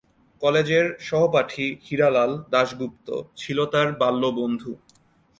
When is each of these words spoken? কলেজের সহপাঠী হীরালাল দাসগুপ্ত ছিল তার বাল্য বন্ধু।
কলেজের 0.41 0.85
সহপাঠী 0.99 1.65
হীরালাল 1.85 2.31
দাসগুপ্ত 2.49 3.07
ছিল 3.37 3.57
তার 3.65 3.87
বাল্য 4.01 4.23
বন্ধু। 4.39 4.71